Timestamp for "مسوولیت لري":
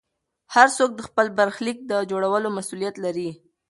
2.57-3.29